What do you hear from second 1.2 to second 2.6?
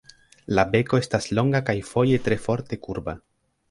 longa kaj foje tre